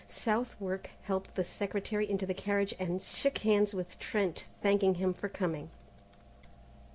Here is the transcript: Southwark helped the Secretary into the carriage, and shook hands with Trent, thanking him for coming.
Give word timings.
Southwark 0.07 0.89
helped 1.03 1.35
the 1.35 1.43
Secretary 1.43 2.09
into 2.09 2.25
the 2.25 2.33
carriage, 2.33 2.73
and 2.79 2.99
shook 3.03 3.37
hands 3.37 3.75
with 3.75 3.99
Trent, 3.99 4.45
thanking 4.59 4.95
him 4.95 5.13
for 5.13 5.29
coming. 5.29 5.69